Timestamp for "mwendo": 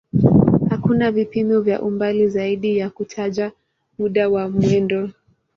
4.49-5.09